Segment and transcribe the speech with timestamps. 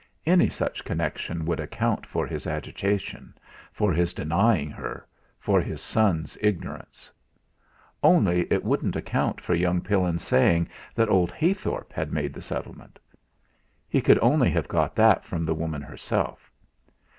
[0.25, 3.35] Any such connection would account for his agitation,
[3.71, 5.05] for his denying her,
[5.39, 7.11] for his son's ignorance.
[8.01, 12.97] Only it wouldn't account for young Pillin's saying that old Heythorp had made the settlement.
[13.87, 16.51] He could only have got that from the woman herself.